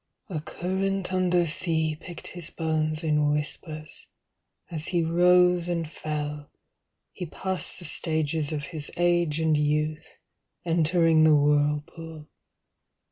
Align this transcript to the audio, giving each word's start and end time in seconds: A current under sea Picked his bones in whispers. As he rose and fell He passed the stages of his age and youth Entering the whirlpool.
A 0.29 0.41
current 0.41 1.13
under 1.13 1.45
sea 1.45 1.95
Picked 1.95 2.29
his 2.29 2.49
bones 2.49 3.03
in 3.03 3.29
whispers. 3.29 4.07
As 4.71 4.87
he 4.87 5.03
rose 5.03 5.67
and 5.67 5.87
fell 5.87 6.49
He 7.13 7.27
passed 7.27 7.77
the 7.77 7.85
stages 7.85 8.51
of 8.51 8.65
his 8.65 8.89
age 8.97 9.39
and 9.39 9.55
youth 9.55 10.15
Entering 10.65 11.23
the 11.23 11.35
whirlpool. 11.35 12.31